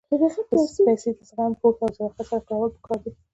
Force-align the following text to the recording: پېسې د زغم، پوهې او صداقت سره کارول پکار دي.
پېسې 0.85 1.09
د 1.17 1.19
زغم، 1.29 1.51
پوهې 1.59 1.79
او 1.83 1.89
صداقت 1.97 2.23
سره 2.29 2.45
کارول 2.47 2.69
پکار 2.75 2.99
دي. 3.03 3.11